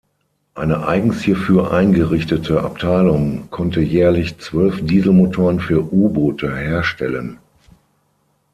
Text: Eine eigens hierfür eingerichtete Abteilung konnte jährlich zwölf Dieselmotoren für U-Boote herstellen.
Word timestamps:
Eine 0.55 0.87
eigens 0.87 1.21
hierfür 1.21 1.71
eingerichtete 1.73 2.63
Abteilung 2.63 3.51
konnte 3.51 3.81
jährlich 3.81 4.39
zwölf 4.39 4.83
Dieselmotoren 4.83 5.59
für 5.59 5.93
U-Boote 5.93 6.55
herstellen. 6.57 7.37